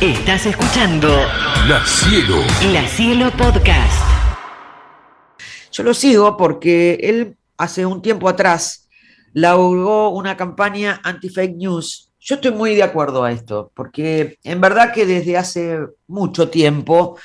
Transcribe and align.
Estás 0.00 0.44
escuchando 0.44 1.08
La 1.66 1.82
Cielo. 1.86 2.42
La 2.70 2.86
Cielo 2.86 3.30
Podcast. 3.30 4.06
Yo 5.72 5.84
lo 5.84 5.94
sigo 5.94 6.36
porque 6.36 6.98
él 7.00 7.38
hace 7.56 7.86
un 7.86 8.02
tiempo 8.02 8.28
atrás 8.28 8.90
lauró 9.32 10.10
una 10.10 10.36
campaña 10.36 11.00
anti-fake 11.02 11.56
news. 11.56 12.12
Yo 12.20 12.34
estoy 12.34 12.50
muy 12.50 12.74
de 12.74 12.82
acuerdo 12.82 13.24
a 13.24 13.32
esto, 13.32 13.72
porque 13.74 14.36
en 14.44 14.60
verdad 14.60 14.92
que 14.92 15.06
desde 15.06 15.38
hace 15.38 15.78
mucho 16.06 16.50
tiempo 16.50 17.18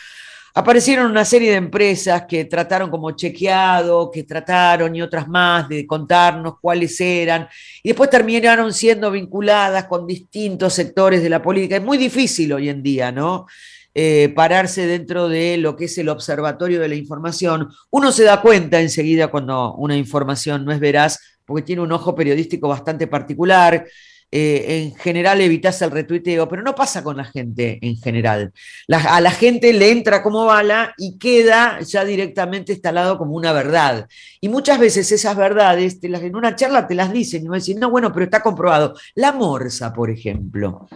aparecieron 0.53 1.09
una 1.09 1.25
serie 1.25 1.51
de 1.51 1.57
empresas 1.57 2.23
que 2.27 2.45
trataron 2.45 2.89
como 2.89 3.11
chequeado, 3.11 4.11
que 4.11 4.23
trataron 4.23 4.95
y 4.95 5.01
otras 5.01 5.27
más 5.27 5.69
de 5.69 5.85
contarnos 5.87 6.55
cuáles 6.59 6.99
eran, 6.99 7.47
y 7.83 7.89
después 7.89 8.09
terminaron 8.09 8.73
siendo 8.73 9.11
vinculadas 9.11 9.85
con 9.85 10.05
distintos 10.05 10.73
sectores 10.73 11.23
de 11.23 11.29
la 11.29 11.41
política. 11.41 11.77
Es 11.77 11.83
muy 11.83 11.97
difícil 11.97 12.51
hoy 12.53 12.69
en 12.69 12.83
día, 12.83 13.11
¿no? 13.11 13.45
Eh, 13.93 14.31
pararse 14.33 14.87
dentro 14.87 15.27
de 15.27 15.57
lo 15.57 15.75
que 15.75 15.85
es 15.85 15.97
el 15.97 16.07
observatorio 16.07 16.79
de 16.79 16.87
la 16.87 16.95
información. 16.95 17.69
Uno 17.89 18.13
se 18.13 18.23
da 18.23 18.41
cuenta 18.41 18.79
enseguida 18.79 19.27
cuando 19.27 19.73
una 19.75 19.97
información 19.97 20.63
no 20.63 20.71
es 20.71 20.79
veraz, 20.79 21.19
porque 21.45 21.63
tiene 21.63 21.81
un 21.81 21.91
ojo 21.91 22.15
periodístico 22.15 22.69
bastante 22.69 23.07
particular. 23.07 23.85
Eh, 24.33 24.83
en 24.83 24.95
general 24.95 25.41
evitas 25.41 25.81
el 25.81 25.91
retuiteo, 25.91 26.47
pero 26.47 26.61
no 26.61 26.73
pasa 26.73 27.03
con 27.03 27.17
la 27.17 27.25
gente 27.25 27.79
en 27.81 27.97
general. 27.97 28.53
a 28.89 29.21
la 29.21 29.31
gente 29.31 29.73
le 29.73 29.91
entra 29.91 30.23
como 30.23 30.45
bala 30.45 30.93
y 30.97 31.17
queda 31.17 31.81
ya 31.81 32.05
directamente 32.05 32.71
instalado 32.73 33.17
como 33.17 33.33
una 33.33 33.51
verdad. 33.51 34.07
Y 34.39 34.47
muchas 34.49 34.79
veces 34.79 35.11
esas 35.11 35.35
verdades 35.35 35.99
en 36.01 36.35
una 36.35 36.55
charla 36.55 36.87
te 36.87 36.95
las 36.95 37.11
dicen 37.11 37.45
y 37.45 37.49
me 37.49 37.57
dicen, 37.57 37.79
no, 37.79 37.89
bueno, 37.89 38.11
pero 38.13 38.25
está 38.25 38.41
comprobado. 38.41 38.95
La 39.15 39.31
morsa, 39.33 39.93
por 39.93 40.09
ejemplo 40.09 40.87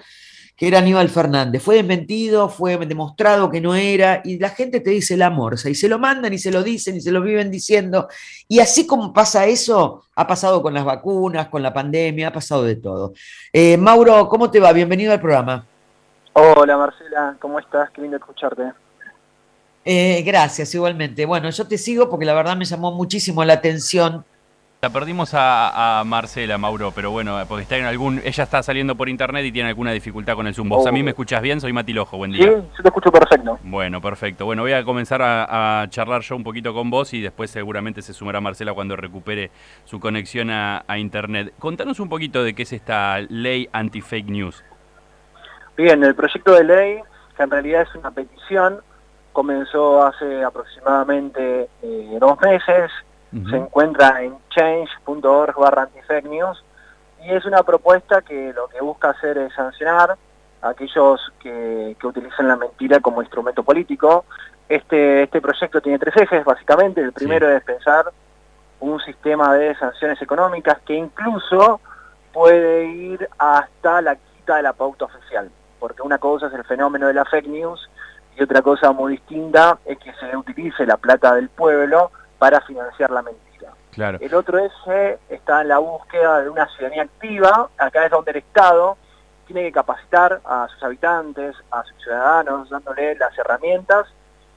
que 0.56 0.68
era 0.68 0.80
Aníbal 0.80 1.10
Fernández. 1.10 1.62
Fue 1.62 1.76
desmentido, 1.76 2.50
fue 2.50 2.78
demostrado 2.78 3.52
que 3.52 3.60
no 3.60 3.76
era, 3.76 4.22
y 4.24 4.40
la 4.40 4.50
gente 4.50 4.80
te 4.80 4.90
dice 4.92 5.18
la 5.18 5.30
morsa, 5.30 5.70
y 5.70 5.76
se 5.76 5.90
lo 5.90 6.00
mandan 6.00 6.34
y 6.34 6.38
se 6.38 6.52
lo 6.52 6.64
dicen 6.64 6.96
y 6.96 7.02
se 7.02 7.12
lo 7.12 7.22
viven 7.22 7.52
diciendo. 7.52 8.08
Y 8.48 8.60
así 8.60 8.88
como 8.88 9.12
pasa 9.12 9.46
eso, 9.46 10.04
ha 10.16 10.26
pasado 10.26 10.62
con 10.62 10.74
las 10.74 10.86
vacunas, 10.86 11.50
con 11.50 11.62
la 11.62 11.74
pandemia, 11.74 12.30
ha 12.30 12.34
pasado 12.34 12.64
de 12.64 12.76
todo. 12.76 13.14
Eh, 13.52 13.78
Mauro, 13.78 14.30
¿cómo 14.30 14.50
te 14.50 14.60
va? 14.60 14.72
Bienvenido 14.72 15.12
al 15.12 15.20
programa. 15.20 15.66
Hola 16.34 16.78
Marcela, 16.78 17.38
¿cómo 17.40 17.60
estás? 17.60 17.90
Qué 17.92 18.02
lindo 18.02 18.18
escucharte. 18.18 18.74
Eh, 19.86 20.24
gracias, 20.26 20.74
igualmente. 20.74 21.26
Bueno, 21.26 21.50
yo 21.50 21.68
te 21.68 21.78
sigo 21.78 22.10
porque 22.10 22.26
la 22.26 22.34
verdad 22.34 22.58
me 22.58 22.66
llamó 22.66 22.92
muchísimo 22.92 23.44
la 23.46 23.54
atención 23.54 24.26
la 24.86 24.92
perdimos 24.92 25.32
a, 25.34 26.04
Marcela, 26.06 26.60
Mauro, 26.60 26.92
pero 26.94 27.10
bueno, 27.10 27.40
porque 27.48 27.64
está 27.64 27.76
en 27.76 27.86
algún, 27.86 28.22
ella 28.24 28.44
está 28.44 28.62
saliendo 28.62 28.94
por 28.94 29.10
internet 29.10 29.44
y 29.44 29.52
tiene 29.52 29.70
alguna 29.70 29.92
dificultad 29.92 30.36
con 30.36 30.46
el 30.46 30.54
Zoom. 30.54 30.70
¿Vos 30.70 30.86
a 30.86 30.92
mí 30.92 31.02
me 31.02 31.10
escuchás 31.10 31.42
bien? 31.42 31.60
Soy 31.60 31.74
Mati 31.74 31.92
Lojo, 31.92 32.18
buen 32.18 32.32
día. 32.32 32.44
Sí, 32.44 32.52
yo 32.52 32.84
te 32.84 32.90
escucho 32.90 33.12
perfecto. 33.12 33.58
Bueno, 33.64 34.00
perfecto. 34.00 34.46
Bueno, 34.46 34.62
voy 34.62 34.74
a 34.74 34.84
comenzar 34.84 35.24
a, 35.24 35.88
charlar 35.90 36.22
yo 36.22 36.36
un 36.36 36.44
poquito 36.44 36.72
con 36.76 36.92
vos 36.92 37.16
y 37.16 37.22
después 37.22 37.50
seguramente 37.50 38.04
se 38.04 38.14
sumará 38.14 38.42
Marcela 38.42 38.76
cuando 38.76 38.96
recupere 38.96 39.50
su 39.86 40.00
conexión 40.00 40.52
a, 40.52 40.84
internet. 41.00 41.54
Contanos 41.58 42.00
un 42.00 42.08
poquito 42.08 42.44
de 42.44 42.54
qué 42.54 42.62
es 42.62 42.72
esta 42.72 43.22
ley 43.22 43.68
anti-fake 43.72 44.28
news. 44.28 44.64
Bien, 45.78 46.04
el 46.04 46.14
proyecto 46.14 46.54
de 46.54 46.64
ley, 46.64 47.00
que 47.36 47.42
en 47.42 47.50
realidad 47.50 47.82
es 47.82 47.96
una 47.96 48.12
petición, 48.12 48.82
comenzó 49.34 50.06
hace 50.06 50.44
aproximadamente 50.44 51.70
eh, 51.82 52.18
dos 52.20 52.40
meses, 52.40 52.92
se 53.50 53.58
encuentra 53.58 54.24
en 54.24 54.38
change.org 54.50 55.56
barra 55.60 55.84
antifake 55.84 56.30
news 56.30 56.64
y 57.22 57.32
es 57.32 57.44
una 57.46 57.64
propuesta 57.64 58.22
que 58.22 58.54
lo 58.54 58.68
que 58.68 58.80
busca 58.82 59.10
hacer 59.10 59.38
es 59.38 59.54
sancionar 59.54 60.16
a 60.62 60.70
aquellos 60.70 61.34
que, 61.40 61.98
que 62.00 62.08
utilizan 62.08 62.48
la 62.48 62.56
mentira 62.56 63.00
como 63.02 63.22
instrumento 63.22 63.64
político. 63.64 64.26
Este, 64.70 65.24
este 65.24 65.42
proyecto 65.42 65.82
tiene 65.82 66.00
tres 66.00 66.16
ejes, 66.18 66.46
básicamente. 66.46 67.02
El 67.02 67.12
primero 67.12 67.50
es 67.50 67.64
pensar 67.64 68.06
un 68.80 69.00
sistema 69.02 69.54
de 69.56 69.76
sanciones 69.76 70.22
económicas 70.22 70.80
que 70.86 70.94
incluso 70.94 71.82
puede 72.32 72.86
ir 72.86 73.30
hasta 73.38 74.02
la 74.02 74.16
quita 74.16 74.58
de 74.58 74.64
la 74.64 74.74
pauta 74.74 75.06
oficial, 75.06 75.50
porque 75.80 76.02
una 76.02 76.18
cosa 76.20 76.48
es 76.48 76.54
el 76.54 76.64
fenómeno 76.64 77.08
de 77.08 77.14
la 77.14 77.26
fake 77.26 77.48
news 77.48 77.90
y 78.38 78.44
otra 78.44 78.62
cosa 78.62 78.92
muy 78.92 79.14
distinta 79.14 79.80
es 79.86 79.98
que 79.98 80.14
se 80.14 80.36
utilice 80.36 80.86
la 80.86 80.98
plata 80.98 81.36
del 81.36 81.50
pueblo 81.50 82.12
para 82.38 82.62
financiar 82.62 83.12
la 83.12 83.22
mentira. 83.22 83.72
Claro. 83.92 84.18
El 84.22 84.34
otro 84.34 84.60
eje 84.60 85.20
está 85.30 85.62
en 85.62 85.70
la 85.70 85.78
búsqueda 85.78 86.42
de 86.42 86.50
una 86.50 86.68
ciudadanía 86.68 87.04
activa, 87.04 87.70
acá 87.78 88.06
es 88.06 88.12
donde 88.12 88.32
el 88.32 88.38
Estado 88.38 88.98
tiene 89.48 89.64
que 89.64 89.72
capacitar 89.72 90.42
a 90.44 90.68
sus 90.68 90.84
habitantes, 90.84 91.56
a 91.72 91.84
sus 91.84 92.04
ciudadanos, 92.04 92.70
dándole 92.70 93.16
las 93.16 93.38
herramientas 93.38 94.08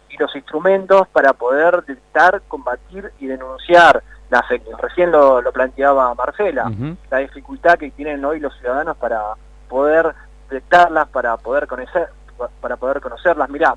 y 0.09 0.17
los 0.17 0.35
instrumentos 0.35 1.07
para 1.09 1.35
poder 1.35 1.85
detectar, 1.85 2.43
combatir 2.49 3.13
y 3.19 3.27
denunciar 3.27 4.03
las 4.31 4.47
fake 4.49 4.67
news. 4.67 4.81
Recién 4.81 5.11
lo, 5.13 5.43
planteaba 5.53 6.15
Marcela, 6.15 6.71
la 7.11 7.19
dificultad 7.19 7.79
que 7.79 7.91
tienen 7.91 8.25
hoy 8.25 8.41
los 8.41 8.57
ciudadanos 8.59 8.97
para 8.97 9.21
poder 9.69 10.15
detectarlas, 10.49 11.09
para 11.09 11.37
poder 11.37 11.67
conocer, 11.67 12.09
para 12.61 12.77
poder 12.77 13.01
conocerlas. 13.01 13.49
Mirá, 13.51 13.75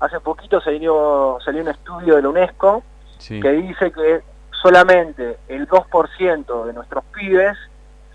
hace 0.00 0.20
poquito 0.20 0.60
salió, 0.60 1.38
salió 1.44 1.62
un 1.62 1.68
estudio 1.68 2.16
de 2.16 2.22
la 2.22 2.28
UNESCO 2.28 2.82
que 3.18 3.52
dice 3.52 3.90
que 3.92 4.22
solamente 4.62 5.38
el 5.48 5.68
2% 5.68 6.64
de 6.64 6.72
nuestros 6.72 7.04
pibes 7.14 7.56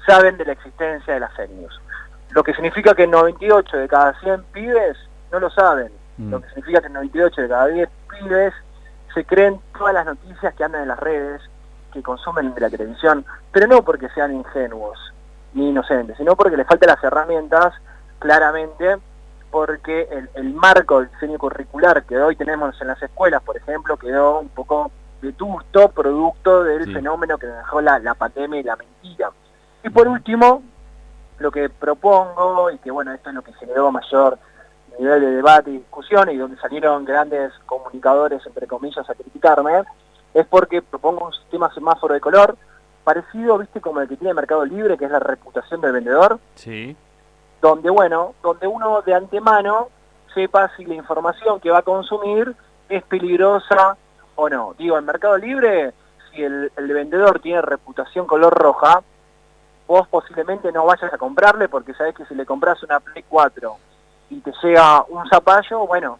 saben 0.06 0.38
de 0.38 0.46
la 0.46 0.54
existencia 0.54 1.14
de 1.14 1.20
las 1.20 1.34
fake 1.36 1.52
news. 1.52 1.82
Lo 2.32 2.44
que 2.44 2.54
significa 2.54 2.96
que 2.96 3.08
98 3.08 3.78
de 3.78 3.88
cada 3.88 4.20
100 4.20 4.44
pibes 4.54 4.98
no 5.32 5.40
lo 5.40 5.50
saben. 5.50 5.92
Mm. 6.18 6.32
Lo 6.32 6.42
que 6.42 6.48
significa 6.50 6.82
que 6.82 6.90
98 6.90 7.42
de 7.42 7.50
cada 7.50 7.68
10 7.68 7.90
pibes 8.10 8.54
se 9.14 9.26
creen 9.26 9.60
todas 9.78 9.94
las 9.94 10.06
noticias 10.06 10.54
que 10.56 10.64
andan 10.64 10.84
en 10.84 10.88
las 10.88 11.00
redes, 11.00 11.42
que 11.92 12.02
consumen 12.02 12.54
de 12.54 12.62
la 12.62 12.70
televisión, 12.70 13.26
pero 13.52 13.68
no 13.68 13.84
porque 13.84 14.10
sean 14.10 14.34
ingenuos 14.34 14.98
ni 15.54 15.70
inocentes, 15.70 16.18
sino 16.18 16.36
porque 16.36 16.56
les 16.56 16.66
faltan 16.66 16.90
las 16.90 17.04
herramientas 17.04 17.74
claramente 18.20 18.98
porque 19.52 20.08
el, 20.34 20.54
marco 20.54 21.00
del 21.00 21.12
diseño 21.12 21.38
curricular 21.38 22.04
que 22.06 22.18
hoy 22.18 22.36
tenemos 22.38 22.80
en 22.82 22.88
las 22.88 23.02
escuelas, 23.04 23.44
por 23.44 23.58
ejemplo, 23.58 23.98
quedó 23.98 24.40
un 24.40 24.50
poco 24.50 24.92
vetusto, 25.22 25.90
producto 25.90 26.64
del 26.64 26.92
fenómeno 26.92 27.38
que 27.38 27.48
dejó 27.48 27.82
la, 27.82 28.00
la 28.00 28.16
pandemia 28.16 28.62
y 28.62 28.64
la 28.64 28.78
mentira. 28.78 29.30
Y 29.84 29.90
por 29.90 30.08
último, 30.08 30.64
lo 31.40 31.52
que 31.52 31.70
propongo, 31.70 32.72
y 32.72 32.78
que 32.78 32.92
bueno, 32.92 33.12
esto 33.12 33.30
es 33.30 33.36
lo 33.36 33.44
que 33.44 33.54
generó 33.54 33.92
mayor 33.92 34.40
nivel 34.98 35.22
de 35.22 35.32
debate 35.32 35.72
y 35.72 35.78
discusión, 35.80 36.30
y 36.30 36.38
donde 36.38 36.58
salieron 36.58 37.04
grandes 37.04 37.52
comunicadores, 37.66 38.46
entre 38.46 38.68
comillas, 38.68 39.08
a 39.10 39.14
criticarme, 39.14 39.84
es 40.34 40.46
porque 40.48 40.82
propongo 40.82 41.26
un 41.26 41.34
sistema 41.34 41.74
semáforo 41.74 42.14
de 42.14 42.22
color, 42.22 42.58
parecido, 43.04 43.58
viste, 43.58 43.82
como 43.82 44.00
el 44.00 44.08
que 44.08 44.16
tiene 44.16 44.34
Mercado 44.34 44.64
Libre, 44.64 44.98
que 44.98 45.06
es 45.06 45.12
la 45.12 45.20
reputación 45.20 45.82
del 45.82 45.92
vendedor. 45.92 46.40
Sí 46.56 46.96
donde, 47.62 47.90
bueno, 47.90 48.34
donde 48.42 48.68
uno 48.68 49.02
de 49.04 49.14
antemano 49.14 49.90
sepa 50.34 50.72
si 50.76 50.86
la 50.86 50.96
información 50.96 51.60
que 51.60 51.70
va 51.70 51.80
a 51.80 51.84
consumir 51.84 52.56
es 52.90 53.04
peligrosa 53.04 53.96
o 54.36 54.50
no. 54.50 54.74
Digo, 54.78 54.98
en 54.98 55.06
Mercado 55.06 55.38
Libre, 55.38 55.94
si 56.32 56.44
el, 56.44 56.72
vendedor 56.76 57.40
tiene 57.40 57.62
reputación 57.62 58.26
color 58.26 58.54
roja, 58.54 59.02
vos 59.88 60.08
posiblemente 60.08 60.72
no 60.72 60.86
vayas 60.86 61.14
a 61.14 61.18
comprarle 61.18 61.70
porque 61.70 61.94
sabés 61.94 62.16
que 62.16 62.26
si 62.26 62.36
le 62.36 62.46
compras 62.46 62.82
una 62.84 63.00
Play 63.00 63.24
4 63.28 63.78
y 64.32 64.40
te 64.40 64.52
llega 64.64 65.04
un 65.10 65.28
zapallo, 65.30 65.86
bueno, 65.86 66.18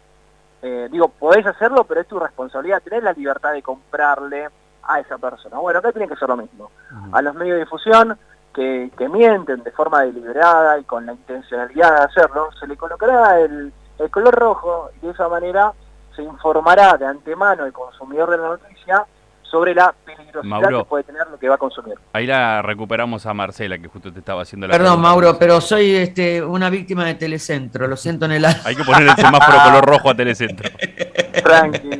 eh, 0.60 0.88
digo, 0.92 1.08
podés 1.08 1.46
hacerlo, 1.46 1.84
pero 1.84 2.02
es 2.02 2.06
tu 2.06 2.18
responsabilidad, 2.18 2.82
tenés 2.82 3.02
la 3.02 3.12
libertad 3.12 3.52
de 3.52 3.62
comprarle 3.62 4.48
a 4.82 5.00
esa 5.00 5.18
persona. 5.18 5.58
Bueno, 5.58 5.78
acá 5.78 5.90
tiene 5.90 6.08
que 6.08 6.16
ser 6.16 6.28
lo 6.28 6.36
mismo. 6.36 6.70
A 7.12 7.22
los 7.22 7.34
medios 7.34 7.54
de 7.54 7.60
difusión 7.60 8.18
que, 8.52 9.08
mienten 9.08 9.62
de 9.62 9.70
forma 9.72 10.02
deliberada 10.02 10.78
y 10.78 10.84
con 10.84 11.06
la 11.06 11.12
intencionalidad 11.12 11.96
de 11.96 12.04
hacerlo, 12.04 12.50
se 12.58 12.66
le 12.66 12.76
colocará 12.76 13.40
el, 13.40 13.72
color 14.10 14.34
rojo 14.34 14.90
y 15.00 15.06
de 15.06 15.12
esa 15.12 15.28
manera 15.28 15.72
se 16.16 16.22
informará 16.22 16.96
de 16.96 17.06
antemano 17.06 17.64
el 17.64 17.72
consumidor 17.72 18.30
de 18.30 18.38
la 18.38 18.48
noticia 18.48 19.06
sobre 19.52 19.74
la 19.74 19.94
peligrosidad 20.06 20.78
que 20.78 20.84
puede 20.86 21.04
tener 21.04 21.26
lo 21.30 21.38
que 21.38 21.46
va 21.46 21.56
a 21.56 21.58
consumir. 21.58 21.94
Ahí 22.14 22.26
la 22.26 22.62
recuperamos 22.62 23.26
a 23.26 23.34
Marcela, 23.34 23.76
que 23.76 23.86
justo 23.86 24.10
te 24.10 24.20
estaba 24.20 24.40
haciendo 24.40 24.66
la 24.66 24.72
Perdón, 24.72 24.98
Mauro, 24.98 25.38
pero 25.38 25.60
soy 25.60 25.94
este, 25.94 26.42
una 26.42 26.70
víctima 26.70 27.04
de 27.04 27.16
Telecentro, 27.16 27.86
lo 27.86 27.98
siento 27.98 28.24
en 28.24 28.32
el 28.32 28.46
Hay 28.46 28.74
que 28.74 28.82
poner 28.82 29.08
el 29.08 29.14
semáforo 29.14 29.58
color 29.62 29.84
rojo 29.84 30.08
a 30.08 30.14
Telecentro. 30.14 30.70
Tranqui, 31.44 31.90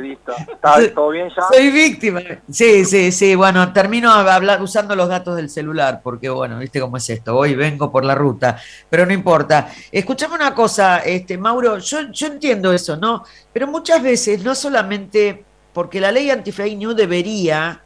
listo. 0.00 0.32
¿Está 0.52 0.94
todo 0.94 1.10
bien 1.10 1.28
ya? 1.28 1.42
Soy 1.52 1.70
víctima. 1.70 2.20
Sí, 2.50 2.84
sí, 2.84 3.12
sí. 3.12 3.36
Bueno, 3.36 3.72
termino 3.72 4.10
hablar, 4.10 4.60
usando 4.60 4.96
los 4.96 5.08
datos 5.08 5.36
del 5.36 5.48
celular, 5.48 6.00
porque 6.02 6.28
bueno, 6.28 6.58
viste 6.58 6.80
cómo 6.80 6.96
es 6.96 7.08
esto. 7.08 7.36
Hoy 7.36 7.54
vengo 7.54 7.92
por 7.92 8.04
la 8.04 8.16
ruta, 8.16 8.58
pero 8.90 9.06
no 9.06 9.12
importa. 9.12 9.68
Escuchame 9.92 10.34
una 10.34 10.54
cosa, 10.54 10.98
este, 10.98 11.38
Mauro, 11.38 11.78
yo, 11.78 12.10
yo 12.10 12.26
entiendo 12.26 12.72
eso, 12.72 12.96
¿no? 12.96 13.22
Pero 13.52 13.68
muchas 13.68 14.02
veces 14.02 14.42
no 14.42 14.54
solamente 14.54 15.45
porque 15.76 16.00
la 16.00 16.10
ley 16.10 16.30
anti-fake 16.30 16.78
news 16.78 16.96
debería 16.96 17.82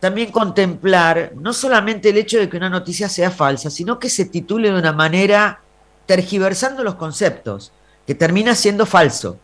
también 0.00 0.32
contemplar 0.32 1.30
no 1.36 1.52
solamente 1.52 2.08
el 2.08 2.16
hecho 2.18 2.40
de 2.40 2.48
que 2.48 2.56
una 2.56 2.68
noticia 2.68 3.08
sea 3.08 3.30
falsa, 3.30 3.70
sino 3.70 4.00
que 4.00 4.08
se 4.10 4.24
titule 4.24 4.72
de 4.72 4.76
una 4.80 4.92
manera 4.92 5.60
tergiversando 6.06 6.82
los 6.82 6.96
conceptos, 6.96 7.70
que 8.04 8.16
termina 8.16 8.56
siendo 8.56 8.84
falso. 8.84 9.38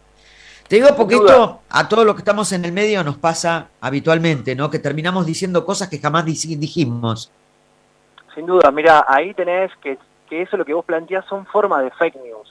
Te 0.66 0.74
digo 0.74 0.88
porque 0.96 1.14
esto 1.14 1.60
a 1.68 1.88
todos 1.88 2.04
los 2.04 2.16
que 2.16 2.22
estamos 2.22 2.50
en 2.50 2.64
el 2.64 2.72
medio 2.72 3.04
nos 3.04 3.18
pasa 3.18 3.68
habitualmente, 3.80 4.56
¿no? 4.56 4.68
Que 4.68 4.80
terminamos 4.80 5.24
diciendo 5.24 5.64
cosas 5.64 5.88
que 5.88 6.00
jamás 6.00 6.24
dij- 6.24 6.58
dijimos. 6.58 7.30
Sin 8.34 8.46
duda, 8.46 8.72
mira, 8.72 9.04
ahí 9.06 9.32
tenés 9.32 9.70
que, 9.80 9.96
que 10.28 10.42
eso 10.42 10.56
lo 10.56 10.64
que 10.64 10.74
vos 10.74 10.84
planteás 10.84 11.24
son 11.26 11.46
formas 11.46 11.84
de 11.84 11.92
fake 11.92 12.16
news, 12.16 12.48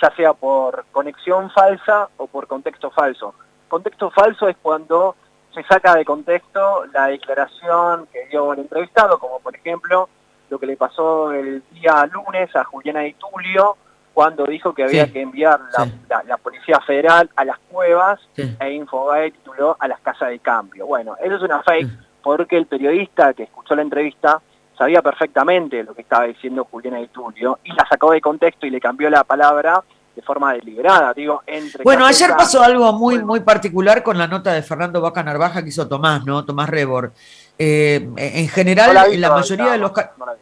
ya 0.00 0.14
sea 0.14 0.32
por 0.32 0.84
conexión 0.92 1.50
falsa 1.50 2.08
o 2.18 2.28
por 2.28 2.46
contexto 2.46 2.88
falso. 2.92 3.34
Contexto 3.68 4.10
falso 4.10 4.48
es 4.48 4.56
cuando 4.62 5.16
se 5.54 5.62
saca 5.64 5.94
de 5.94 6.04
contexto 6.04 6.84
la 6.92 7.06
declaración 7.06 8.06
que 8.12 8.26
dio 8.26 8.52
el 8.52 8.60
entrevistado, 8.60 9.18
como 9.18 9.40
por 9.40 9.54
ejemplo 9.56 10.08
lo 10.50 10.58
que 10.58 10.66
le 10.66 10.76
pasó 10.76 11.32
el 11.32 11.62
día 11.72 12.06
lunes 12.12 12.54
a 12.54 12.64
Juliana 12.64 13.00
Di 13.00 13.14
Tulio, 13.14 13.76
cuando 14.14 14.44
dijo 14.46 14.72
que 14.72 14.84
había 14.84 15.06
Sí, 15.06 15.12
que 15.12 15.20
enviar 15.22 15.60
la, 15.76 15.84
sí. 15.84 15.92
la- 16.08 16.22
la 16.22 16.36
Policía 16.38 16.78
Federal 16.80 17.28
a 17.36 17.44
las 17.44 17.58
cuevas 17.70 18.20
Sí. 18.34 18.56
e 18.60 18.70
Infobae 18.72 19.30
tituló 19.32 19.76
a 19.78 19.88
las 19.88 20.00
casas 20.00 20.28
de 20.30 20.38
cambio. 20.38 20.86
Bueno, 20.86 21.16
eso 21.20 21.36
es 21.36 21.42
una 21.42 21.62
fake 21.62 21.86
Sí. 21.88 21.98
porque 22.22 22.56
el 22.56 22.66
periodista 22.66 23.34
que 23.34 23.42
escuchó 23.44 23.74
la 23.74 23.82
entrevista 23.82 24.40
sabía 24.78 25.02
perfectamente 25.02 25.82
lo 25.82 25.94
que 25.94 26.02
estaba 26.02 26.24
diciendo 26.24 26.64
Juliana 26.70 26.98
Di 26.98 27.08
Tulio 27.08 27.58
y 27.64 27.72
la 27.72 27.86
sacó 27.88 28.12
de 28.12 28.20
contexto 28.20 28.66
y 28.66 28.70
le 28.70 28.80
cambió 28.80 29.10
la 29.10 29.24
palabra 29.24 29.82
de 30.16 30.22
forma 30.22 30.54
deliberada, 30.54 31.12
digo, 31.12 31.42
entre 31.46 31.84
Bueno, 31.84 32.06
ayer 32.06 32.30
pasó 32.36 32.62
algo 32.62 32.90
muy, 32.94 33.22
muy 33.22 33.40
particular 33.40 34.02
con 34.02 34.16
la 34.16 34.26
nota 34.26 34.54
de 34.54 34.62
Fernando 34.62 35.02
Vaca 35.02 35.22
Narvaja 35.22 35.62
que 35.62 35.68
hizo 35.68 35.86
Tomás, 35.86 36.24
¿no? 36.24 36.42
Tomás 36.42 36.70
Rebor. 36.70 37.12
Eh, 37.58 38.08
en 38.16 38.48
general, 38.48 38.88
No 38.88 38.92
la 38.94 39.06
vi 39.06 39.16
la 39.18 39.28
todavía, 39.28 39.42
mayoría 39.42 39.72
de 39.72 39.78
los... 39.78 39.92
No 40.16 40.26
la 40.26 40.32
vi, 40.32 40.38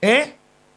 ¿Eh? 0.00 0.36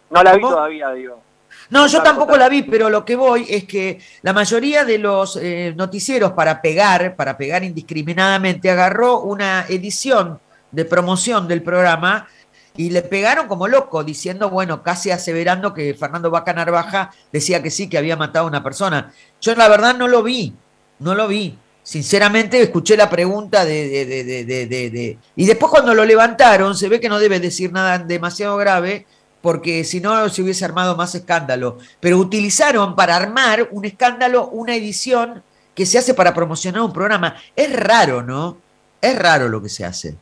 No 0.09 0.23
la 0.23 0.33
vi 0.33 0.41
¿Cómo? 0.41 0.55
todavía, 0.55 0.91
digo. 0.91 1.21
No, 1.69 1.85
yo 1.85 2.01
tampoco 2.01 2.35
la 2.35 2.49
vi, 2.49 2.63
pero 2.63 2.89
lo 2.89 3.05
que 3.05 3.15
voy 3.15 3.45
es 3.47 3.65
que 3.65 4.01
la 4.23 4.33
mayoría 4.33 4.83
de 4.85 4.97
los 4.97 5.37
eh, 5.37 5.73
noticieros 5.77 6.31
para 6.31 6.61
pegar, 6.61 7.15
para 7.15 7.37
pegar 7.37 7.63
indiscriminadamente, 7.63 8.71
agarró 8.71 9.21
una 9.21 9.65
edición 9.69 10.39
de 10.71 10.85
promoción 10.85 11.47
del 11.47 11.61
programa 11.61 12.27
y 12.77 12.89
le 12.91 13.01
pegaron 13.01 13.47
como 13.47 13.67
loco, 13.67 14.03
diciendo, 14.03 14.49
bueno, 14.49 14.81
casi 14.83 15.11
aseverando 15.11 15.73
que 15.73 15.93
Fernando 15.93 16.31
Vaca 16.31 16.53
Narvaja 16.53 17.11
decía 17.31 17.61
que 17.61 17.69
sí, 17.71 17.89
que 17.89 17.97
había 17.97 18.15
matado 18.15 18.45
a 18.45 18.49
una 18.49 18.63
persona. 18.63 19.11
Yo 19.41 19.53
la 19.55 19.67
verdad 19.67 19.95
no 19.97 20.07
lo 20.07 20.23
vi, 20.23 20.53
no 20.99 21.13
lo 21.15 21.27
vi. 21.27 21.57
Sinceramente 21.83 22.61
escuché 22.61 22.95
la 22.95 23.09
pregunta 23.09 23.65
de, 23.65 23.89
de- 23.89 24.05
de- 24.45 24.89
de- 24.89 25.17
Y 25.35 25.45
después 25.45 25.71
cuando 25.71 25.93
lo 25.93 26.05
levantaron, 26.05 26.77
se 26.77 26.87
ve 26.87 26.99
que 26.99 27.09
no 27.09 27.19
debe 27.19 27.39
decir 27.39 27.73
nada 27.73 27.97
demasiado 27.97 28.55
grave, 28.55 29.05
porque 29.41 29.83
si 29.83 29.99
no 29.99 30.29
se 30.29 30.41
hubiese 30.43 30.63
armado 30.63 30.95
más 30.95 31.13
escándalo. 31.15 31.79
Pero 31.99 32.17
utilizaron 32.19 32.95
para 32.95 33.15
armar 33.15 33.67
un 33.71 33.83
escándalo 33.85 34.47
una 34.49 34.75
edición 34.75 35.43
que 35.75 35.85
se 35.87 35.97
hace 35.97 36.13
para 36.13 36.33
promocionar 36.33 36.83
un 36.83 36.93
programa. 36.93 37.35
Es 37.55 37.73
raro, 37.75 38.21
¿no? 38.21 38.57
Es 39.01 39.17
raro 39.17 39.49
lo 39.49 39.61
que 39.61 39.69
se 39.69 39.83
hace. 39.83 40.15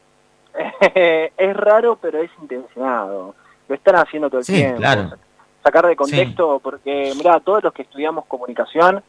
es 1.37 1.57
raro, 1.57 1.97
pero 2.01 2.19
es 2.19 2.29
intencionado. 2.41 3.35
Lo 3.67 3.75
están 3.75 3.95
haciendo 3.95 4.29
todo 4.29 4.39
el 4.39 4.45
Sí, 4.45 4.53
tiempo. 4.55 4.77
claro. 4.77 5.09
Sacar 5.63 5.85
de 5.87 5.95
contexto, 5.95 6.59
porque, 6.59 7.13
mira, 7.17 7.39
todos 7.39 7.63
los 7.63 7.73
que 7.73 7.83
estudiamos 7.83 8.25
comunicación 8.25 9.03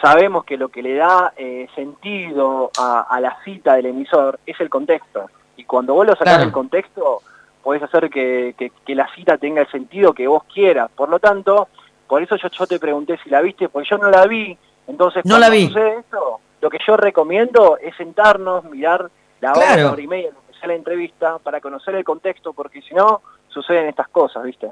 sabemos 0.00 0.44
que 0.44 0.56
lo 0.56 0.68
que 0.70 0.82
le 0.82 0.94
da 0.94 1.32
eh, 1.36 1.68
sentido 1.74 2.70
a, 2.78 3.02
a 3.02 3.20
la 3.20 3.36
cita 3.44 3.74
del 3.74 3.86
emisor 3.86 4.38
es 4.46 4.58
el 4.60 4.70
contexto. 4.70 5.28
Y 5.56 5.64
cuando 5.64 5.94
vos 5.94 6.06
lo 6.06 6.12
sacás 6.12 6.34
Claro. 6.34 6.44
del 6.44 6.52
contexto, 6.52 7.20
podés 7.62 7.82
hacer 7.82 8.08
que, 8.08 8.54
que- 8.56 8.72
que 8.86 8.94
la 8.94 9.12
cita 9.14 9.36
tenga 9.36 9.60
el 9.60 9.70
sentido 9.70 10.14
que 10.14 10.26
vos 10.26 10.44
quieras. 10.44 10.90
Por 10.94 11.10
lo 11.10 11.18
tanto, 11.18 11.68
por 12.08 12.22
eso 12.22 12.36
yo, 12.36 12.48
yo 12.48 12.66
te 12.66 12.78
pregunté 12.78 13.18
si 13.22 13.28
la 13.28 13.42
viste, 13.42 13.68
porque 13.68 13.88
yo 13.90 13.98
no 13.98 14.10
la 14.10 14.26
vi. 14.26 14.56
Entonces, 14.86 15.24
No 15.26 15.38
la 15.38 15.50
vi. 15.50 15.66
sucede 15.68 15.98
esto, 15.98 16.40
lo 16.62 16.70
que 16.70 16.78
yo 16.86 16.96
recomiendo 16.96 17.76
es 17.78 17.94
sentarnos, 17.96 18.64
mirar 18.64 19.10
la 19.40 19.52
hora, 19.52 19.66
Claro. 19.66 19.82
la 19.82 19.92
hora 19.92 20.02
y 20.02 20.06
media, 20.06 20.30
la 20.66 20.74
entrevista, 20.74 21.38
para 21.38 21.60
conocer 21.60 21.94
el 21.94 22.04
contexto, 22.04 22.52
porque 22.52 22.82
si 22.82 22.94
no, 22.94 23.22
suceden 23.48 23.88
estas 23.88 24.08
cosas, 24.08 24.44
¿viste? 24.44 24.70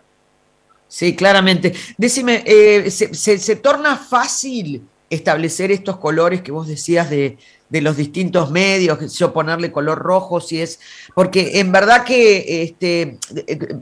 Sí, 0.87 1.15
claramente. 1.15 1.75
Decime, 1.97 2.43
eh, 2.47 2.91
¿se, 2.91 3.57
torna 3.57 3.97
fácil 3.97 4.83
establecer 5.11 5.71
estos 5.71 5.99
colores 5.99 6.43
que 6.43 6.53
vos 6.53 6.67
decías 6.67 7.11
de, 7.11 7.39
de 7.69 7.81
los 7.81 7.97
distintos 7.97 8.51
medios, 8.51 9.17
yo 9.17 9.33
ponerle 9.33 9.71
color 9.71 9.99
rojo, 9.99 10.41
si 10.41 10.61
es, 10.61 10.81
porque 11.15 11.61
en 11.61 11.73
verdad 11.73 12.05
que 12.05 12.63
este, 12.63 13.19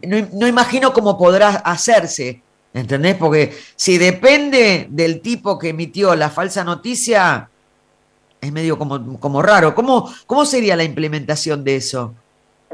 no, 0.06 0.28
no 0.32 0.48
imagino 0.48 0.92
cómo 0.92 1.16
podrá 1.16 1.48
hacerse, 1.48 2.42
¿entendés? 2.74 3.16
Porque 3.16 3.56
si 3.76 3.98
depende 3.98 4.86
del 4.90 5.20
tipo 5.20 5.58
que 5.58 5.70
emitió 5.70 6.14
la 6.16 6.30
falsa 6.30 6.64
noticia, 6.64 7.50
es 8.46 8.52
medio 8.52 8.78
como, 8.78 9.18
como 9.20 9.42
raro. 9.42 9.74
¿Cómo, 9.74 10.08
¿Cómo 10.26 10.44
sería 10.44 10.76
la 10.76 10.84
implementación 10.84 11.64
de 11.64 11.76
eso? 11.76 12.14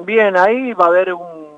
Bien, 0.01 0.37
ahí 0.37 0.73
va 0.73 0.87
a 0.87 0.89
haber 0.89 1.13
un, 1.15 1.49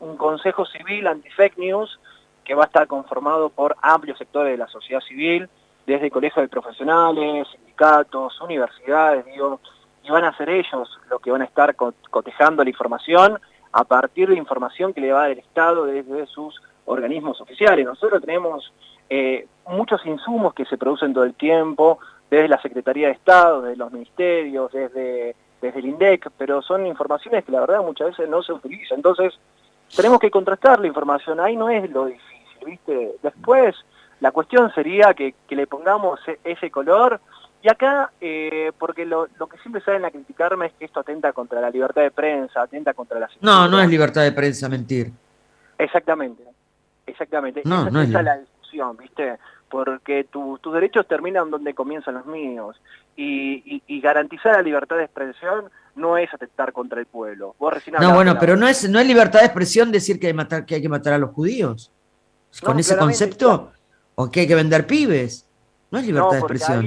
un 0.00 0.16
consejo 0.16 0.64
civil 0.66 1.06
anti-fake 1.06 1.58
news 1.58 1.98
que 2.44 2.54
va 2.54 2.64
a 2.64 2.66
estar 2.66 2.86
conformado 2.86 3.48
por 3.50 3.76
amplios 3.82 4.18
sectores 4.18 4.52
de 4.52 4.58
la 4.58 4.68
sociedad 4.68 5.00
civil, 5.00 5.48
desde 5.86 6.10
colegios 6.10 6.42
de 6.44 6.48
profesionales, 6.48 7.46
sindicatos, 7.52 8.40
universidades, 8.40 9.24
digo, 9.26 9.60
y 10.04 10.10
van 10.10 10.24
a 10.24 10.36
ser 10.36 10.48
ellos 10.50 10.88
los 11.10 11.20
que 11.20 11.30
van 11.30 11.42
a 11.42 11.44
estar 11.44 11.74
co- 11.74 11.94
cotejando 12.10 12.62
la 12.62 12.70
información 12.70 13.40
a 13.72 13.84
partir 13.84 14.28
de 14.28 14.36
información 14.36 14.92
que 14.94 15.00
le 15.00 15.12
va 15.12 15.18
a 15.18 15.22
dar 15.22 15.30
el 15.32 15.38
Estado 15.40 15.84
desde 15.84 16.26
sus 16.26 16.60
organismos 16.86 17.40
oficiales. 17.40 17.84
Nosotros 17.84 18.20
tenemos 18.22 18.72
eh, 19.10 19.46
muchos 19.68 20.04
insumos 20.06 20.54
que 20.54 20.64
se 20.64 20.78
producen 20.78 21.12
todo 21.12 21.24
el 21.24 21.34
tiempo, 21.34 21.98
desde 22.30 22.48
la 22.48 22.60
Secretaría 22.60 23.08
de 23.08 23.14
Estado, 23.14 23.62
desde 23.62 23.76
los 23.76 23.92
ministerios, 23.92 24.72
desde, 24.72 25.36
desde 25.60 25.78
el 25.78 25.86
INDEC, 25.86 26.30
pero 26.36 26.62
son 26.62 26.86
informaciones 26.86 27.44
que 27.44 27.52
la 27.52 27.60
verdad 27.60 27.82
muchas 27.82 28.08
veces 28.08 28.28
no 28.28 28.42
se 28.42 28.52
utilizan. 28.52 28.98
Entonces, 28.98 29.38
tenemos 29.94 30.18
que 30.18 30.30
contrastar 30.30 30.80
la 30.80 30.86
información, 30.88 31.38
ahí 31.40 31.56
no 31.56 31.70
es 31.70 31.88
lo 31.90 32.06
difícil, 32.06 32.66
¿viste? 32.66 33.12
Después, 33.22 33.76
la 34.20 34.32
cuestión 34.32 34.72
sería 34.74 35.14
que, 35.14 35.34
que 35.46 35.54
le 35.56 35.66
pongamos 35.66 36.18
e- 36.26 36.40
ese 36.44 36.70
color, 36.70 37.20
y 37.62 37.68
acá, 37.68 38.12
eh, 38.20 38.72
porque 38.78 39.04
lo, 39.04 39.28
lo 39.38 39.46
que 39.48 39.58
siempre 39.58 39.82
salen 39.82 40.04
a 40.04 40.10
criticarme 40.10 40.66
es 40.66 40.72
que 40.74 40.84
esto 40.84 41.00
atenta 41.00 41.32
contra 41.32 41.60
la 41.60 41.70
libertad 41.70 42.02
de 42.02 42.10
prensa, 42.10 42.62
atenta 42.62 42.94
contra 42.94 43.18
la 43.18 43.28
No, 43.40 43.66
no 43.68 43.80
es 43.80 43.88
libertad 43.88 44.22
de 44.22 44.32
prensa 44.32 44.68
mentir. 44.68 45.10
Exactamente, 45.78 46.42
exactamente. 47.06 47.62
No, 47.64 47.82
esa, 47.82 47.90
no 47.90 48.00
es 48.00 48.08
esa 48.08 48.22
la 48.22 48.38
discusión, 48.38 48.96
¿viste? 48.96 49.36
Porque 49.68 50.24
tu- 50.24 50.58
tus 50.58 50.72
derechos 50.74 51.06
terminan 51.08 51.50
donde 51.50 51.74
comienzan 51.74 52.14
los 52.14 52.26
míos. 52.26 52.80
Y, 53.16 53.62
y- 53.76 53.82
y 53.86 54.00
garantizar 54.00 54.52
la 54.54 54.62
libertad 54.62 54.96
de 54.96 55.04
expresión 55.04 55.70
no 55.94 56.16
es 56.18 56.32
atentar 56.32 56.72
contra 56.72 57.00
el 57.00 57.06
pueblo. 57.06 57.54
Vos 57.58 57.72
recién 57.74 57.96
No, 58.00 58.14
bueno, 58.14 58.36
pero 58.38 58.56
no 58.56 58.68
es, 58.68 58.88
no 58.88 58.98
es 58.98 59.06
libertad 59.06 59.40
de 59.40 59.46
expresión 59.46 59.90
decir 59.90 60.20
que 60.20 60.26
hay, 60.28 60.34
matar, 60.34 60.66
que 60.66 60.76
hay 60.76 60.82
que 60.82 60.88
matar 60.88 61.14
a 61.14 61.18
los 61.18 61.30
judíos. 61.30 61.90
No, 62.62 62.66
Con 62.66 62.78
ese 62.78 62.96
concepto, 62.96 63.72
o 64.14 64.30
que 64.30 64.40
hay 64.40 64.46
que 64.46 64.54
vender 64.54 64.86
pibes. 64.86 65.48
No 65.90 65.98
es 65.98 66.06
libertad 66.06 66.26
No, 66.28 66.32
de 66.34 66.38
expresión. 66.38 66.86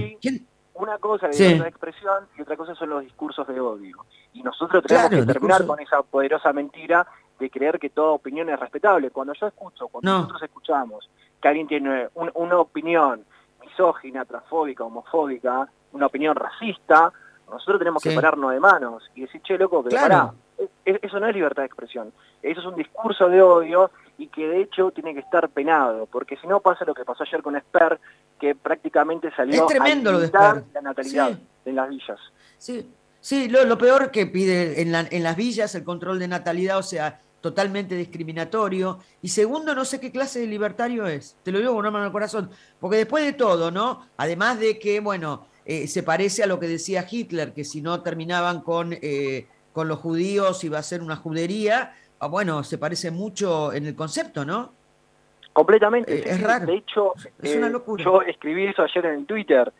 Una 0.75 0.97
cosa 0.99 1.27
es 1.27 1.35
Sí. 1.37 1.43
libertad 1.43 1.63
de 1.65 1.69
expresión 1.69 2.27
y 2.37 2.41
otra 2.41 2.55
cosa 2.55 2.75
son 2.75 2.89
los 2.89 3.01
discursos 3.03 3.45
de 3.47 3.59
odio. 3.59 4.05
Y 4.33 4.41
nosotros 4.43 4.83
tenemos 4.85 5.09
Claro, 5.09 5.25
que 5.25 5.33
terminar 5.33 5.59
discurso- 5.61 5.67
con 5.67 5.79
esa 5.79 6.01
poderosa 6.03 6.53
mentira 6.53 7.05
de 7.39 7.49
creer 7.49 7.79
que 7.79 7.89
toda 7.89 8.11
opinión 8.11 8.49
es 8.49 8.59
respetable. 8.59 9.09
Cuando 9.11 9.33
yo 9.33 9.47
escucho, 9.47 9.87
cuando 9.87 10.09
No. 10.11 10.17
nosotros 10.19 10.43
escuchamos 10.43 11.09
que 11.41 11.47
alguien 11.47 11.67
tiene 11.67 12.09
un- 12.15 12.31
una 12.35 12.57
opinión 12.59 13.23
misógina, 13.61 14.25
transfóbica, 14.25 14.83
homofóbica, 14.83 15.67
una 15.93 16.05
opinión 16.07 16.35
racista, 16.35 17.11
nosotros 17.49 17.79
tenemos 17.79 18.03
que 18.03 18.11
pararnos 18.11 18.51
de 18.51 18.59
manos 18.59 19.03
y 19.15 19.21
decir, 19.21 19.41
che, 19.41 19.57
loco, 19.57 19.83
que 19.83 19.89
Claro. 19.89 20.07
pará. 20.09 20.33
Eso 20.85 21.19
no 21.19 21.27
es 21.27 21.33
libertad 21.33 21.61
de 21.63 21.67
expresión. 21.67 22.11
Eso 22.43 22.59
es 22.59 22.65
un 22.65 22.75
discurso 22.75 23.29
de 23.29 23.41
odio 23.41 23.91
y 24.17 24.27
que 24.27 24.45
de 24.47 24.61
hecho 24.61 24.91
tiene 24.91 25.13
que 25.13 25.21
estar 25.21 25.47
penado, 25.49 26.05
porque 26.07 26.35
si 26.37 26.47
no 26.47 26.59
pasa 26.59 26.83
lo 26.85 26.93
que 26.93 27.05
pasó 27.05 27.23
ayer 27.23 27.41
con 27.41 27.55
Esper, 27.55 27.99
que 28.39 28.55
prácticamente 28.55 29.31
salió 29.35 29.61
Es 29.61 29.67
tremendo 29.67 30.09
a 30.09 30.13
lo 30.13 30.19
de 30.19 30.25
Esper. 30.25 30.63
la 30.73 30.81
natalidad 30.81 31.29
Sí. 31.29 31.47
en 31.65 31.75
las 31.75 31.89
villas. 31.89 32.19
Sí, 32.57 32.93
sí 33.21 33.47
lo, 33.47 33.63
lo 33.63 33.77
peor 33.77 34.11
que 34.11 34.25
pide 34.27 34.81
en, 34.81 34.91
la- 34.91 35.07
en 35.09 35.23
las 35.23 35.37
villas 35.37 35.73
el 35.75 35.85
control 35.85 36.19
de 36.19 36.27
natalidad, 36.27 36.77
o 36.77 36.83
sea, 36.83 37.21
totalmente 37.41 37.95
discriminatorio. 37.95 38.99
Y 39.21 39.29
segundo, 39.29 39.73
no 39.75 39.85
sé 39.85 39.99
qué 39.99 40.11
clase 40.11 40.39
de 40.39 40.47
libertario 40.47 41.07
es. 41.07 41.37
Te 41.43 41.51
lo 41.51 41.59
digo 41.59 41.71
con 41.71 41.79
una 41.79 41.91
mano 41.91 42.05
al 42.05 42.11
corazón. 42.11 42.49
Porque 42.79 42.97
después 42.97 43.23
de 43.23 43.33
todo, 43.33 43.71
¿no? 43.71 44.07
Además 44.17 44.59
de 44.59 44.79
que, 44.79 44.99
bueno, 44.99 45.47
eh, 45.65 45.87
se 45.87 46.03
parece 46.03 46.43
a 46.43 46.47
lo 46.47 46.59
que 46.59 46.67
decía 46.67 47.05
Hitler, 47.09 47.53
que 47.53 47.63
si 47.63 47.81
no 47.81 48.01
terminaban 48.01 48.61
con, 48.61 48.93
eh, 48.93 49.47
con 49.73 49.87
los 49.87 49.99
judíos 49.99 50.63
iba 50.63 50.79
a 50.79 50.83
ser 50.83 51.01
una 51.01 51.15
judería. 51.15 51.93
Ah, 52.19 52.27
bueno, 52.27 52.63
se 52.63 52.77
parece 52.77 53.11
mucho 53.11 53.71
en 53.73 53.85
el 53.85 53.95
concepto, 53.95 54.43
¿no? 54.43 54.73
Completamente. 55.53 56.13
Eh, 56.13 56.23
sí, 56.23 56.29
es 56.29 56.41
raro. 56.41 56.65
De 56.65 56.75
hecho, 56.75 57.13
Es 57.41 57.55
una 57.55 57.67
eh, 57.67 57.71
locura. 57.71 58.03
yo 58.03 58.21
escribí 58.21 58.67
eso 58.67 58.83
ayer 58.83 59.05
en 59.05 59.25
Twitter. 59.25 59.71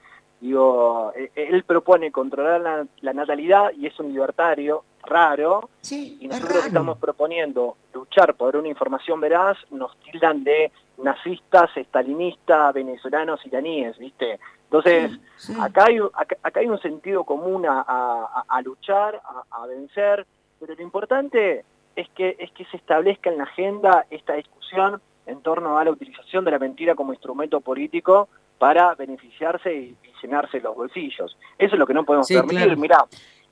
Digo, 0.41 1.11
e- 1.15 1.31
él 1.35 1.63
propone 1.63 2.11
controlar 2.11 2.61
la, 2.61 2.87
la 3.01 3.13
natalidad 3.13 3.71
y 3.77 3.87
es 3.87 3.99
un 3.99 4.11
libertario 4.13 4.83
raro, 5.03 5.69
Sí, 5.81 6.17
y 6.21 6.25
es 6.25 6.31
nosotros 6.31 6.55
raro. 6.57 6.67
estamos 6.67 6.97
proponiendo 6.97 7.75
luchar 7.93 8.35
por 8.35 8.55
una 8.55 8.67
información 8.69 9.19
veraz, 9.19 9.57
nos 9.71 9.95
tildan 9.99 10.43
de 10.43 10.71
nazistas, 10.97 11.75
estalinistas, 11.75 12.73
venezolanos, 12.73 13.45
iraníes, 13.45 13.97
¿viste? 13.97 14.39
Entonces, 14.65 15.11
Sí, 15.37 15.53
sí. 15.53 15.59
acá, 15.59 15.85
hay, 15.87 15.97
acá, 16.13 16.37
acá 16.43 16.59
hay 16.59 16.67
un 16.67 16.79
sentido 16.81 17.23
común 17.23 17.65
a, 17.65 17.83
a- 17.87 18.45
a 18.47 18.61
luchar, 18.61 19.21
a, 19.23 19.63
a 19.63 19.67
vencer, 19.67 20.25
pero 20.59 20.75
lo 20.75 20.81
importante 20.83 21.63
es 21.95 22.07
que, 22.09 22.35
es 22.39 22.51
que 22.51 22.65
se 22.65 22.77
establezca 22.77 23.29
en 23.29 23.37
la 23.37 23.43
agenda 23.45 24.05
esta 24.09 24.33
discusión 24.33 25.01
en 25.25 25.41
torno 25.41 25.77
a 25.77 25.83
la 25.83 25.91
utilización 25.91 26.45
de 26.45 26.51
la 26.51 26.59
mentira 26.59 26.95
como 26.95 27.13
instrumento 27.13 27.61
político 27.61 28.29
para 28.59 28.93
beneficiarse 28.95 29.73
y, 29.73 29.95
llenarse 30.21 30.59
los 30.59 30.75
bolsillos. 30.75 31.37
Eso 31.57 31.75
es 31.75 31.79
lo 31.79 31.87
que 31.87 31.93
no 31.93 32.03
podemos 32.03 32.27
Sí, 32.27 32.33
permitir. 32.35 32.63
claro. 32.65 32.77
Mirá, 32.81 33.05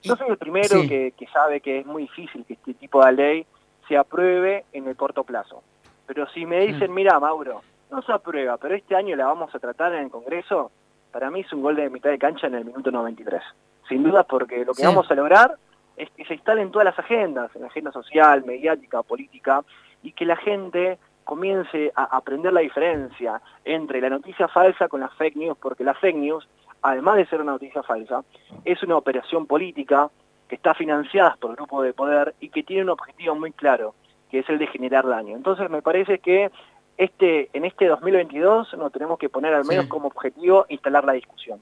yo 0.04 0.18
soy 0.18 0.28
el 0.28 0.38
primero 0.38 0.82
Sí. 0.82 0.90
que, 0.90 1.14
que 1.18 1.26
sabe 1.28 1.62
que 1.62 1.80
es 1.80 1.86
muy 1.86 2.04
difícil 2.04 2.44
que 2.46 2.54
este 2.56 2.74
tipo 2.74 3.04
de 3.06 3.14
ley 3.14 3.46
se 3.88 3.96
apruebe 3.98 4.66
en 4.74 4.86
el 4.86 4.98
corto 4.98 5.24
plazo. 5.24 5.64
Pero 6.06 6.28
si 6.32 6.46
me 6.46 6.60
dicen, 6.68 6.94
mira, 6.94 7.18
Mauro, 7.22 7.62
no 7.90 8.02
se 8.02 8.12
aprueba, 8.12 8.58
pero 8.58 8.76
este 8.76 8.98
año 8.98 9.16
la 9.16 9.28
vamos 9.28 9.56
a 9.56 9.60
tratar 9.60 9.94
en 9.94 10.04
el 10.04 10.10
Congreso, 10.12 10.72
para 11.14 11.32
mí 11.32 11.40
es 11.40 11.54
un 11.54 11.62
gol 11.62 11.78
de 11.78 11.90
mitad 11.90 12.10
de 12.10 12.20
cancha 12.20 12.48
en 12.48 12.56
el 12.56 12.66
minuto 12.66 12.92
93. 12.92 13.42
Sin 13.88 14.04
duda 14.04 14.24
porque 14.24 14.66
lo 14.66 14.74
que 14.74 14.82
Sí. 14.82 14.88
vamos 14.88 15.10
a 15.10 15.16
lograr 15.16 15.56
es 15.96 16.10
que 16.12 16.26
se 16.26 16.34
instalen 16.34 16.70
todas 16.70 16.84
las 16.86 17.00
agendas, 17.00 17.50
en 17.56 17.62
la 17.62 17.68
agenda 17.70 17.94
social, 17.94 18.44
mediática, 18.46 19.04
política, 19.04 19.64
y 20.04 20.12
que 20.12 20.26
la 20.26 20.36
gente 20.36 20.98
comience 21.28 21.92
a 21.96 22.06
aprender 22.18 22.52
la 22.54 22.62
diferencia 22.62 23.40
entre 23.66 24.02
la 24.02 24.10
noticia 24.10 24.48
falsa 24.48 24.88
con 24.88 25.02
las 25.02 25.14
fake 25.14 25.36
news, 25.36 25.58
porque 25.62 25.84
las 25.84 25.98
fake 26.00 26.16
news, 26.16 26.48
además 26.82 27.18
de 27.18 27.28
ser 27.28 27.42
una 27.42 27.52
noticia 27.52 27.84
falsa, 27.84 28.24
es 28.66 28.82
una 28.82 28.98
operación 28.98 29.46
política 29.46 30.10
que 30.48 30.56
está 30.56 30.74
financiada 30.74 31.36
por 31.40 31.56
grupos 31.56 31.84
de 31.84 31.94
poder 31.94 32.34
y 32.40 32.50
que 32.50 32.64
tiene 32.64 32.84
un 32.84 32.90
objetivo 32.90 33.36
muy 33.36 33.52
claro, 33.52 33.94
que 34.32 34.40
es 34.40 34.50
el 34.50 34.58
de 34.58 34.68
generar 34.68 35.06
daño. 35.06 35.36
Entonces 35.36 35.70
me 35.70 35.82
parece 35.82 36.20
que 36.20 36.50
este, 36.98 37.50
en 37.54 37.66
este 37.66 37.86
2022 37.88 38.74
nos 38.78 38.92
tenemos 38.92 39.20
que 39.20 39.30
poner 39.30 39.54
al 39.54 39.66
menos 39.66 39.84
Sí. 39.86 39.90
como 39.90 40.08
objetivo 40.08 40.66
instalar 40.70 41.04
la 41.06 41.14
discusión. 41.14 41.62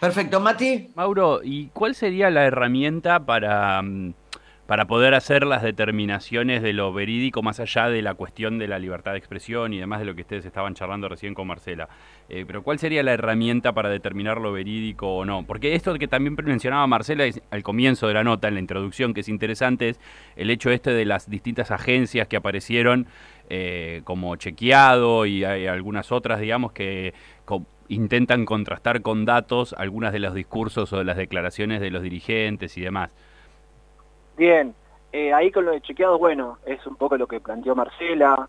Perfecto, 0.00 0.40
Mati. 0.40 0.90
Mauro, 0.96 1.40
¿y 1.44 1.68
cuál 1.68 1.94
sería 1.94 2.28
la 2.28 2.44
herramienta 2.44 3.20
para, 3.20 3.80
mm, 3.80 4.12
para 4.72 4.86
poder 4.86 5.12
hacer 5.12 5.44
las 5.44 5.62
determinaciones 5.62 6.62
de 6.62 6.72
lo 6.72 6.94
verídico 6.94 7.42
más 7.42 7.60
allá 7.60 7.90
de 7.90 8.00
la 8.00 8.14
cuestión 8.14 8.58
de 8.58 8.68
la 8.68 8.78
libertad 8.78 9.12
de 9.12 9.18
expresión 9.18 9.74
y 9.74 9.78
demás 9.78 9.98
de 9.98 10.06
lo 10.06 10.14
que 10.14 10.22
ustedes 10.22 10.46
estaban 10.46 10.72
charlando 10.72 11.10
recién 11.10 11.34
con 11.34 11.46
Marcela? 11.46 11.90
Eh, 12.30 12.44
pero 12.46 12.62
¿cuál 12.62 12.78
sería 12.78 13.02
la 13.02 13.12
herramienta 13.12 13.74
para 13.74 13.90
determinar 13.90 14.40
lo 14.40 14.50
verídico 14.50 15.14
o 15.14 15.26
no? 15.26 15.44
Porque 15.44 15.74
esto 15.74 15.92
que 15.98 16.08
también 16.08 16.34
mencionaba 16.42 16.86
Marcela 16.86 17.26
al 17.50 17.62
comienzo 17.62 18.08
de 18.08 18.14
la 18.14 18.24
nota, 18.24 18.48
en 18.48 18.54
la 18.54 18.60
introducción, 18.60 19.12
que 19.12 19.20
es 19.20 19.28
interesante, 19.28 19.90
es 19.90 20.00
el 20.36 20.48
hecho 20.48 20.70
este 20.70 20.94
de 20.94 21.04
las 21.04 21.28
distintas 21.28 21.70
agencias 21.70 22.26
que 22.26 22.38
aparecieron 22.38 23.08
eh, 23.50 24.00
como 24.04 24.36
chequeado 24.36 25.26
y 25.26 25.44
hay 25.44 25.66
algunas 25.66 26.10
otras, 26.12 26.40
digamos, 26.40 26.72
que 26.72 27.12
intentan 27.88 28.46
contrastar 28.46 29.02
con 29.02 29.26
datos 29.26 29.74
algunas 29.76 30.14
de 30.14 30.20
los 30.20 30.32
discursos 30.32 30.94
o 30.94 30.96
de 30.96 31.04
las 31.04 31.18
declaraciones 31.18 31.82
de 31.82 31.90
los 31.90 32.02
dirigentes 32.02 32.78
y 32.78 32.80
demás. 32.80 33.14
Bien, 34.42 34.74
eh, 35.12 35.32
ahí 35.32 35.52
con 35.52 35.64
lo 35.64 35.70
de 35.70 35.80
chequeados, 35.82 36.18
bueno, 36.18 36.58
es 36.66 36.84
un 36.84 36.96
poco 36.96 37.16
lo 37.16 37.28
que 37.28 37.38
planteó 37.38 37.76
Marcela. 37.76 38.48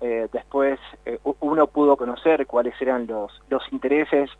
eh, 0.00 0.28
después 0.32 0.80
eh, 1.04 1.18
uno 1.40 1.66
pudo 1.66 1.94
conocer 1.94 2.46
cuáles 2.46 2.72
eran 2.80 3.06
los, 3.06 3.42
los 3.50 3.62
intereses 3.70 4.30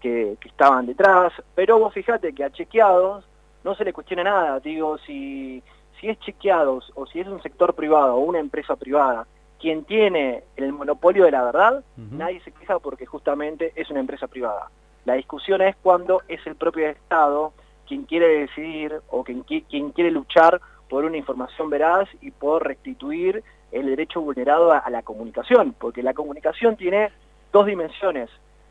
que, 0.00 0.38
que 0.40 0.48
estaban 0.48 0.86
detrás, 0.86 1.34
pero 1.54 1.78
vos 1.78 1.92
fíjate 1.92 2.32
que 2.32 2.42
a 2.42 2.50
chequeados 2.50 3.26
no 3.64 3.74
se 3.74 3.84
le 3.84 3.92
cuestiona 3.92 4.24
nada. 4.24 4.58
Digo, 4.60 4.96
si, 4.96 5.62
si 6.00 6.08
es 6.08 6.18
chequeados 6.20 6.90
o 6.94 7.04
si 7.04 7.20
es 7.20 7.26
un 7.26 7.42
sector 7.42 7.74
privado 7.74 8.14
o 8.14 8.20
una 8.20 8.38
empresa 8.38 8.76
privada 8.76 9.26
quien 9.60 9.84
tiene 9.84 10.44
el 10.56 10.72
monopolio 10.72 11.26
de 11.26 11.32
la 11.32 11.44
verdad, 11.44 11.84
nadie 11.96 12.40
se 12.40 12.52
queja 12.52 12.78
porque 12.78 13.04
justamente 13.04 13.74
es 13.76 13.90
una 13.90 14.00
empresa 14.00 14.26
privada. 14.26 14.70
La 15.04 15.16
discusión 15.16 15.60
es 15.60 15.76
cuando 15.82 16.22
es 16.28 16.46
el 16.46 16.56
propio 16.56 16.88
Estado 16.88 17.52
quien 17.86 18.04
quiere 18.04 18.28
decidir 18.40 18.94
o 19.08 19.24
quien, 19.24 19.44
qui- 19.44 19.64
quien 19.68 19.90
quiere 19.90 20.10
luchar 20.10 20.60
por 20.88 21.04
una 21.04 21.16
información 21.16 21.70
veraz 21.70 22.08
y 22.20 22.30
por 22.30 22.66
restituir 22.66 23.42
el 23.72 23.86
derecho 23.86 24.20
vulnerado 24.20 24.72
a, 24.72 24.78
a 24.78 24.90
la 24.90 25.02
comunicación, 25.02 25.74
porque 25.78 26.02
la 26.02 26.14
comunicación 26.14 26.76
tiene 26.76 27.10
dos 27.52 27.66
dimensiones, 27.66 28.30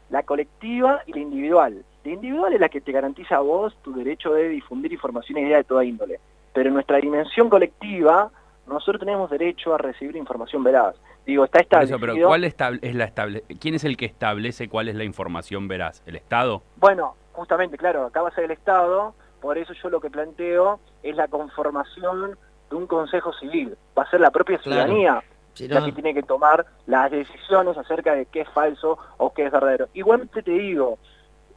la 0.10 0.24
colectiva 0.24 1.02
y 1.08 1.14
la 1.14 1.20
individual. 1.20 1.84
La 2.04 2.12
individual 2.12 2.54
es 2.54 2.60
la 2.62 2.70
que 2.70 2.82
te 2.82 2.92
garantiza 2.92 3.38
a 3.38 3.40
vos 3.42 3.76
tu 3.82 3.94
derecho 3.96 4.32
de 4.34 4.50
difundir 4.50 4.94
información 4.94 5.40
y 5.40 5.42
ideas 5.42 5.60
de 5.60 5.64
toda 5.64 5.84
índole, 5.84 6.20
pero 6.54 6.68
en 6.70 6.76
nuestra 6.76 6.98
dimensión 6.98 7.50
colectiva 7.50 8.30
nosotros 8.68 9.00
tenemos 9.00 9.30
derecho 9.30 9.74
a 9.74 9.78
recibir 9.78 10.16
información 10.16 10.64
veraz. 10.64 10.96
Digo, 11.26 11.44
está 11.46 11.60
establecido... 11.60 11.98
eso, 11.98 12.06
pero 12.14 12.28
¿cuál 12.28 12.44
estable- 12.44 12.80
es 12.84 12.96
la 12.96 13.06
estable 13.06 13.44
¿quién 13.60 13.74
es 13.76 13.84
el 13.84 13.98
que 13.98 14.06
establece 14.06 14.70
cuál 14.70 14.88
es 14.88 14.96
la 14.96 15.04
información 15.04 15.68
veraz? 15.68 16.04
¿El 16.06 16.16
Estado? 16.16 16.62
Bueno, 16.78 17.16
justamente, 17.36 17.78
claro, 17.78 18.06
acá 18.06 18.22
va 18.22 18.30
a 18.30 18.36
ser 18.36 18.46
el 18.46 18.52
Estado, 18.52 19.14
por 19.42 19.58
eso 19.58 19.74
yo 19.74 19.90
lo 19.90 20.00
que 20.02 20.10
planteo 20.10 20.80
es 21.04 21.16
la 21.16 21.28
conformación 21.28 22.38
de 22.70 22.76
un 22.76 22.88
Consejo 22.88 23.34
Civil. 23.34 23.78
Va 23.98 24.04
a 24.04 24.10
ser 24.10 24.22
la 24.22 24.32
propia 24.32 24.58
Claro. 24.58 24.84
ciudadanía 24.88 25.24
la 25.70 25.86
que 25.86 25.92
tiene 25.94 26.14
que 26.14 26.24
tomar 26.24 26.66
las 26.86 27.12
decisiones 27.12 27.78
acerca 27.78 28.14
de 28.14 28.26
qué 28.26 28.42
es 28.42 28.50
falso 28.50 28.98
o 29.18 29.34
qué 29.34 29.46
es 29.46 29.52
verdadero. 29.52 29.88
Igualmente 29.94 30.44
te 30.44 30.52
digo, 30.52 30.98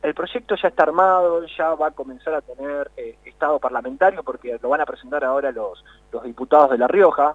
el 0.02 0.14
proyecto 0.14 0.54
ya 0.54 0.68
está 0.68 0.85
armado, 0.85 1.44
ya 1.47 1.75
va 1.75 1.88
a 1.88 1.90
comenzar 1.90 2.35
a 2.35 2.40
tener 2.42 2.90
eh, 2.97 3.16
estado 3.25 3.58
parlamentario 3.58 4.23
porque 4.23 4.56
lo 4.62 4.68
van 4.68 4.80
a 4.82 4.87
presentar 4.87 5.25
ahora 5.25 5.50
los, 5.50 5.85
los 6.12 6.23
diputados 6.23 6.70
de 6.70 6.78
La 6.78 6.87
Rioja. 6.87 7.35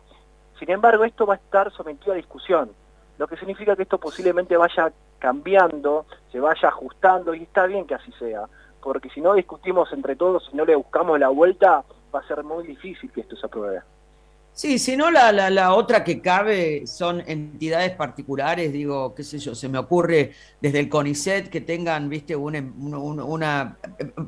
Sin 0.57 0.69
embargo, 0.71 1.03
esto 1.03 1.25
va 1.25 1.33
a 1.33 1.38
estar 1.38 1.69
sometido 1.73 2.13
a 2.13 2.15
discusión, 2.15 2.71
lo 3.17 3.27
que 3.27 3.35
significa 3.35 3.75
que 3.75 3.83
esto 3.83 3.97
posiblemente 3.97 4.55
vaya 4.55 4.93
cambiando, 5.23 6.05
se 6.33 6.39
vaya 6.41 6.67
ajustando 6.67 7.33
y 7.33 7.43
está 7.43 7.65
bien 7.65 7.87
que 7.87 7.95
así 7.95 8.11
sea, 8.19 8.41
porque 8.81 9.09
si 9.11 9.21
no 9.21 9.35
discutimos 9.35 9.87
entre 9.93 10.17
todos 10.17 10.49
y 10.51 10.57
no 10.57 10.65
le 10.65 10.75
buscamos 10.75 11.17
la 11.17 11.29
vuelta, 11.29 11.85
va 12.13 12.19
a 12.19 12.27
ser 12.27 12.43
muy 12.43 12.67
difícil 12.67 13.09
que 13.09 13.21
esto 13.21 13.37
se 13.37 13.45
apruebe. 13.45 13.79
Sí, 14.55 14.77
si 14.77 14.95
no, 14.95 15.10
la, 15.10 15.31
la, 15.31 15.74
otra 15.74 16.03
que 16.03 16.22
cabe 16.22 16.86
son 16.86 17.24
entidades 17.25 17.95
particulares, 17.95 18.72
digo, 18.72 19.15
qué 19.15 19.24
sé 19.24 19.39
yo, 19.39 19.55
se 19.55 19.67
me 19.67 19.79
ocurre 19.79 20.33
desde 20.62 20.79
el 20.79 20.89
CONICET 20.89 21.50
que 21.50 21.60
tengan, 21.60 22.07
viste, 22.07 22.36
una, 22.36 22.60
una, 22.77 23.24
una- 23.25 23.79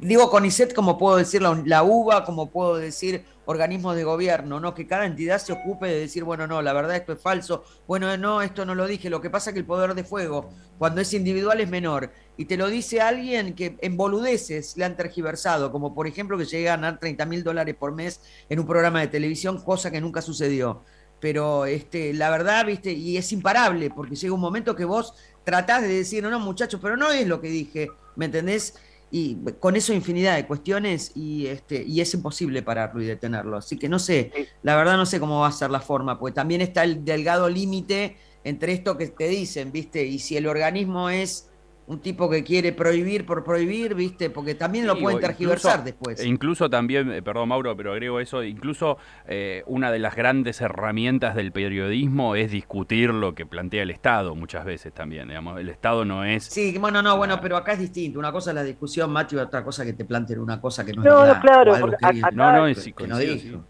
digo 0.01 0.31
CONICET 0.31 0.73
como 0.73 0.97
puedo 0.97 1.17
decir 1.17 1.43
la, 1.43 1.61
la 1.65 1.83
UBA, 1.83 2.23
como 2.25 2.49
puedo 2.49 2.75
decir 2.77 3.23
organismos 3.45 3.95
de 3.95 4.03
gobierno, 4.03 4.59
¿no? 4.59 4.73
Que 4.73 4.87
cada 4.87 5.05
entidad 5.05 5.37
se 5.37 5.53
ocupe 5.53 5.85
de 5.87 5.99
decir, 5.99 6.23
bueno, 6.23 6.47
no, 6.47 6.63
la 6.63 6.73
verdad 6.73 6.95
esto 6.95 7.13
es 7.13 7.21
falso, 7.21 7.63
bueno, 7.87 8.17
no, 8.17 8.41
esto 8.41 8.65
no 8.65 8.73
lo 8.73 8.87
dije, 8.87 9.11
lo 9.11 9.21
que 9.21 9.29
pasa 9.29 9.51
es 9.51 9.53
que 9.53 9.59
el 9.59 9.65
poder 9.67 9.93
de 9.93 10.03
fuego, 10.03 10.49
cuando 10.79 11.01
es 11.01 11.13
individual 11.13 11.61
es 11.61 11.69
menor, 11.69 12.11
y 12.37 12.45
te 12.45 12.57
lo 12.57 12.69
dice 12.69 13.01
alguien 13.01 13.53
que 13.53 13.77
en 13.81 13.97
boludeces 13.97 14.75
le 14.77 14.85
han 14.85 14.97
tergiversado, 14.97 15.71
como 15.71 15.93
por 15.93 16.07
ejemplo 16.07 16.37
que 16.37 16.45
llegue 16.45 16.69
a 16.69 16.75
ganar 16.75 16.99
30 16.99 17.25
mil 17.25 17.43
dólares 17.43 17.75
por 17.75 17.93
mes 17.93 18.21
en 18.49 18.59
un 18.59 18.65
programa 18.65 18.99
de 19.01 19.07
televisión, 19.07 19.61
cosa 19.61 19.91
que 19.91 20.01
nunca 20.01 20.21
sucedió. 20.21 20.81
Pero 21.19 21.65
este, 21.65 22.13
la 22.13 22.29
verdad, 22.29 22.65
viste, 22.65 22.91
y 22.91 23.17
es 23.17 23.31
imparable, 23.31 23.89
porque 23.89 24.15
llega 24.15 24.33
un 24.33 24.41
momento 24.41 24.75
que 24.75 24.85
vos 24.85 25.13
tratás 25.43 25.81
de 25.83 25.87
decir, 25.87 26.21
no, 26.21 26.29
no, 26.29 26.39
muchachos, 26.39 26.79
pero 26.81 26.97
no 26.97 27.11
es 27.11 27.25
lo 27.25 27.39
que 27.39 27.47
dije, 27.47 27.89
¿me 28.15 28.25
entendés? 28.25 28.75
Y 29.11 29.37
con 29.59 29.77
eso 29.77 29.93
infinidad 29.93 30.35
de 30.35 30.45
cuestiones 30.45 31.13
y, 31.15 31.47
este, 31.47 31.83
y 31.83 32.01
es 32.01 32.13
imposible 32.13 32.63
pararlo 32.63 33.01
y 33.01 33.05
detenerlo. 33.05 33.57
Así 33.57 33.77
que 33.77 33.87
no 33.87 33.97
sé, 33.97 34.31
la 34.61 34.75
verdad 34.75 34.97
no 34.97 35.05
sé 35.05 35.19
cómo 35.19 35.39
va 35.39 35.47
a 35.47 35.51
ser 35.53 35.71
la 35.71 35.79
forma, 35.79 36.19
porque 36.19 36.35
también 36.35 36.59
está 36.61 36.83
el 36.83 37.05
delgado 37.05 37.47
límite 37.47 38.17
entre 38.43 38.73
esto 38.73 38.97
que 38.97 39.07
te 39.07 39.27
dicen, 39.27 39.71
¿viste? 39.71 40.03
Y 40.05 40.19
si 40.19 40.35
el 40.37 40.47
organismo 40.47 41.09
es 41.09 41.49
un 41.87 41.99
tipo 41.99 42.27
que 42.27 42.43
quiere 42.43 42.71
prohibir 42.73 43.27
por 43.27 43.43
prohibir, 43.43 43.93
¿viste? 43.93 44.31
Porque 44.31 44.55
también 44.55 44.87
lo 44.87 44.97
pueden 44.97 45.19
tergiversar 45.19 45.73
incluso- 45.81 45.85
después. 45.85 46.19
e 46.19 46.27
incluso 46.27 46.67
también, 46.67 47.11
eh, 47.11 47.21
perdón 47.21 47.49
Mauro, 47.49 47.77
pero 47.77 47.91
agrego 47.91 48.19
eso, 48.19 48.43
incluso 48.43 48.97
eh, 49.27 49.61
una 49.67 49.91
de 49.91 49.99
las 49.99 50.15
grandes 50.15 50.61
herramientas 50.61 51.35
del 51.35 51.51
periodismo 51.51 52.35
es 52.35 52.49
discutir 52.49 53.13
lo 53.13 53.35
que 53.35 53.45
plantea 53.45 53.83
el 53.83 53.91
Estado 53.91 54.33
muchas 54.33 54.65
veces 54.65 54.93
también, 54.93 55.27
digamos, 55.27 55.59
el 55.59 55.69
Estado 55.69 56.05
no 56.05 56.23
es... 56.23 56.45
Sí, 56.45 56.75
bueno, 56.79 57.03
no, 57.03 57.17
bueno, 57.17 57.35
Ah. 57.35 57.39
pero 57.41 57.55
acá 57.55 57.73
es 57.73 57.79
distinto. 57.79 58.17
Una 58.17 58.31
cosa 58.31 58.49
es 58.49 58.55
la 58.55 58.63
discusión, 58.63 59.11
Mati, 59.11 59.35
y 59.35 59.39
otra 59.39 59.63
cosa 59.63 59.85
que 59.85 59.93
te 59.93 60.05
planteen 60.05 60.39
una 60.39 60.59
cosa 60.59 60.83
que 60.83 60.91
no, 60.93 61.03
No, 61.03 61.09
es 61.09 61.13
no, 61.13 61.21
verdad. 61.21 61.41
claro, 61.41 61.71
o 61.71 61.75
algo 61.75 61.87
porque 61.87 61.97
que 61.99 62.05
a- 62.07 62.11
dice- 62.11 62.25
acá- 62.25 62.35
No, 62.35 62.51
no, 62.51 62.67
es, 62.67 62.77
que 62.77 62.81
sí, 62.83 62.89
no 62.89 62.95
coincido, 62.95 63.33
dijo. 63.35 63.57
sí. 63.59 63.63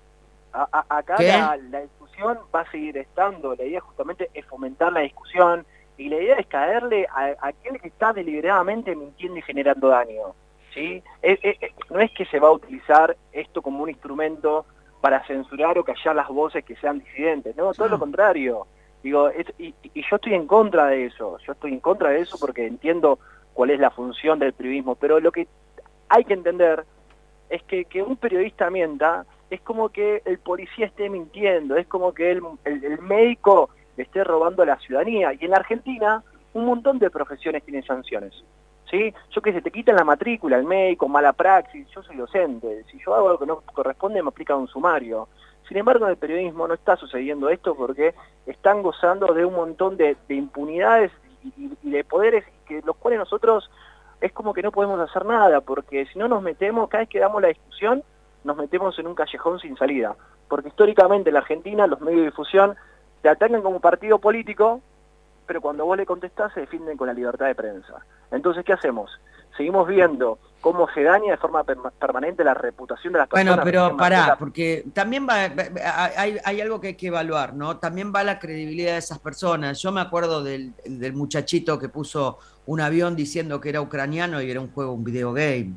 A- 0.54 0.70
a- 0.72 0.98
acá 1.00 1.16
la, 1.22 1.58
la 1.70 1.82
discusión 1.82 2.38
va 2.56 2.62
a 2.62 2.72
seguir 2.72 2.96
estando, 2.98 3.54
la 3.56 3.66
idea 3.66 3.82
justamente 3.82 4.30
es 4.34 4.46
fomentar 4.46 4.94
la 4.94 5.02
discusión 5.02 5.66
y 5.98 6.10
la 6.10 6.18
idea 6.18 6.36
es 6.38 6.48
caerle 6.48 7.08
a, 7.10 7.34
a 7.40 7.48
aquel 7.48 7.80
que 7.80 7.88
está 7.88 8.14
deliberadamente 8.14 8.96
mintiendo 8.96 9.38
y 9.38 9.42
generando 9.42 9.88
daño. 9.90 10.34
¿sí? 10.74 11.02
Es- 11.22 11.40
es- 11.42 11.58
es- 11.62 11.72
no 11.90 12.00
es 12.02 12.12
que 12.12 12.25
se 12.25 12.40
va 12.40 12.50
a 12.50 12.52
utilizar 12.52 13.16
esto 13.32 13.62
como 13.62 13.84
un 13.84 13.90
instrumento 13.90 14.66
para 15.02 15.25
censurar 15.25 15.78
o 15.78 15.84
callar 15.84 16.16
las 16.16 16.28
voces 16.28 16.66
que 16.66 16.75
sean 16.75 17.00
disidentes, 17.00 17.56
no, 17.56 17.74
todo 17.74 17.88
lo 17.88 18.00
contrario. 18.00 18.68
Digo, 19.02 19.30
es- 19.30 19.54
y, 19.58 19.74
y 19.94 20.02
yo 20.10 20.16
estoy 20.18 20.34
en 20.34 20.48
contra 20.48 20.88
de 20.88 21.06
eso, 21.06 21.38
yo 21.46 21.54
estoy 21.54 21.74
en 21.74 21.80
contra 21.80 22.10
de 22.10 22.22
eso 22.22 22.38
porque 22.40 22.66
entiendo 22.66 23.20
cuál 23.54 23.70
es 23.70 23.80
la 23.80 23.92
función 23.92 24.40
del 24.40 24.52
periodismo, 24.54 24.96
pero 24.96 25.20
lo 25.20 25.32
que 25.32 25.48
hay 26.10 26.25
que 26.25 26.34
entender 26.34 26.84
es 27.50 27.64
que 27.64 27.86
que 27.86 28.02
un 28.02 28.18
periodista 28.18 28.70
mienta 28.70 29.25
es 29.50 29.62
como 29.62 29.90
que 29.90 30.24
el 30.25 30.40
policía 30.40 30.88
esté 30.88 31.10
mintiendo, 31.10 31.78
es 31.78 31.88
como 31.88 32.14
que 32.14 32.32
el, 32.32 32.42
el, 32.66 33.00
médico 33.00 33.70
esté 34.04 34.24
robando 34.24 34.64
a 34.64 34.66
la 34.66 34.78
ciudadanía. 34.80 35.34
Y 35.34 35.46
en 35.46 35.52
la 35.52 35.58
Argentina 35.58 36.24
un 36.54 36.66
montón 36.66 37.00
de 37.00 37.10
profesiones 37.10 37.64
tienen 37.64 37.86
sanciones. 37.86 38.34
¿sí? 38.90 39.14
Yo 39.32 39.42
que 39.42 39.54
se 39.54 39.62
te 39.62 39.72
quitan 39.72 39.96
la 39.96 40.04
matrícula, 40.04 40.58
el 40.58 40.64
médico, 40.64 41.08
mala 41.08 41.34
praxis, 41.34 41.88
yo 41.90 42.02
soy 42.04 42.16
docente, 42.16 42.84
si 42.92 43.00
yo 43.00 43.14
hago 43.14 43.28
algo 43.28 43.40
que 43.40 43.46
no 43.46 43.62
corresponde 43.62 44.22
me 44.22 44.30
aplica 44.30 44.56
un 44.56 44.68
sumario. 44.68 45.28
Sin 45.68 45.78
embargo, 45.78 46.06
en 46.06 46.12
el 46.12 46.18
periodismo 46.18 46.68
no 46.68 46.74
está 46.74 46.96
sucediendo 46.96 47.50
esto 47.50 47.75
porque 47.75 48.14
están 48.46 48.84
gozando 48.84 49.34
de 49.34 49.46
un 49.46 49.56
montón 49.56 49.98
de, 49.98 50.16
impunidades 50.30 51.12
y, 51.58 51.72
de 51.90 52.04
poderes 52.04 52.46
que 52.68 52.82
los 52.86 52.96
cuales 52.98 53.20
nosotros 53.20 53.70
es 54.22 54.32
como 54.32 54.54
que 54.54 54.62
no 54.62 54.72
podemos 54.72 55.00
hacer 55.00 55.25
nada, 55.25 55.62
porque 55.62 56.06
si 56.06 56.20
no 56.20 56.28
nos 56.28 56.42
metemos, 56.42 56.88
cada 56.90 57.02
vez 57.02 57.10
que 57.10 57.20
damos 57.20 57.42
la 57.42 57.50
discusión, 57.50 58.04
nos 58.44 58.56
metemos 58.56 58.98
en 59.00 59.08
un 59.08 59.16
callejón 59.16 59.60
sin 59.60 59.75
salida. 59.75 60.16
Porque 60.48 60.70
históricamente 60.70 61.30
en 61.30 61.34
la 61.34 61.40
Argentina 61.40 61.88
los 61.88 62.00
medios 62.00 62.22
de 62.22 62.25
difusión 62.28 62.75
te 63.25 63.29
atacan 63.29 63.63
como 63.63 63.79
partido 63.79 64.20
político, 64.20 64.82
pero 65.48 65.60
cuando 65.60 65.84
vos 65.84 65.98
le 65.98 66.05
contestás 66.05 66.53
se 66.53 66.60
defienden 66.60 66.96
con 66.96 67.08
la 67.08 67.13
libertad 67.13 67.48
de 67.48 67.55
prensa. 67.55 67.96
Entonces, 68.29 68.63
¿qué 68.63 68.72
hacemos? 68.72 69.20
Seguimos 69.58 69.88
viendo 69.88 70.38
cómo 70.62 70.88
se 70.94 71.01
daña 71.01 71.32
de 71.32 71.38
forma 71.38 71.63
permanente 71.63 72.44
la 72.44 72.53
reputación 72.53 73.13
de 73.13 73.20
las 73.20 73.27
personas. 73.27 73.55
Bueno, 73.55 73.63
pero 73.63 73.98
pará, 73.98 74.36
porque 74.38 74.86
también 74.94 75.27
va, 75.27 75.50
hay, 76.15 76.38
hay, 76.46 76.62
algo 76.62 76.79
que 76.79 76.89
hay 76.89 76.94
que 76.94 77.08
evaluar, 77.08 77.55
¿no? 77.55 77.77
También 77.77 78.13
va 78.15 78.24
la 78.24 78.38
credibilidad 78.38 78.91
de 78.91 79.00
esas 79.00 79.17
personas. 79.17 79.82
Yo 79.82 79.91
me 79.91 80.01
acuerdo 80.01 80.44
del, 80.44 80.74
del 80.86 81.13
muchachito 81.13 81.79
que 81.79 81.89
puso 81.89 82.38
un 82.67 82.79
avión 82.79 83.15
diciendo 83.15 83.60
que 83.60 83.70
era 83.70 83.82
ucraniano 83.82 84.39
y 84.39 84.51
era 84.51 84.62
un 84.62 84.72
juego, 84.72 84.94
un 84.94 85.03
videogame. 85.03 85.74